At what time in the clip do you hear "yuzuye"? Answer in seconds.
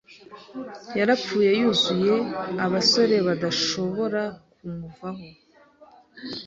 1.59-2.15